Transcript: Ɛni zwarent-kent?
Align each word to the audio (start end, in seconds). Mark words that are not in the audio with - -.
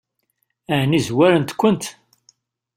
Ɛni 0.79 0.99
zwarent-kent? 1.07 1.83